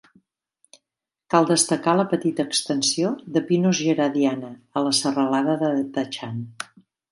Cal 1.33 1.49
destacar 1.51 1.93
la 1.99 2.05
petita 2.13 2.45
extensió 2.51 3.13
de 3.37 3.45
"Pinus 3.51 3.83
geradiana" 3.89 4.51
a 4.77 4.85
la 4.89 4.97
serralada 5.03 5.61
de 5.67 5.71
Dachan. 6.01 6.45